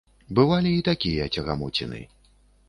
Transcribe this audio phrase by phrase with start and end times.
[0.37, 2.01] Бывалі і такія цягамоціны.